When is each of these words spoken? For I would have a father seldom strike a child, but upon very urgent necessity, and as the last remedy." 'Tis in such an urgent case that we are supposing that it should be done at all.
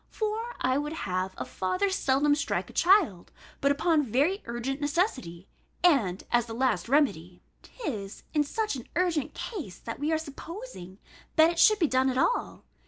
For 0.09 0.55
I 0.59 0.79
would 0.79 0.93
have 1.05 1.35
a 1.37 1.45
father 1.45 1.91
seldom 1.91 2.33
strike 2.33 2.71
a 2.71 2.73
child, 2.73 3.31
but 3.61 3.71
upon 3.71 4.01
very 4.01 4.41
urgent 4.45 4.81
necessity, 4.81 5.47
and 5.83 6.23
as 6.31 6.47
the 6.47 6.55
last 6.55 6.89
remedy." 6.89 7.43
'Tis 7.61 8.23
in 8.33 8.43
such 8.43 8.75
an 8.75 8.87
urgent 8.95 9.35
case 9.35 9.77
that 9.77 9.99
we 9.99 10.11
are 10.11 10.17
supposing 10.17 10.97
that 11.35 11.51
it 11.51 11.59
should 11.59 11.77
be 11.77 11.85
done 11.85 12.09
at 12.09 12.17
all. 12.17 12.65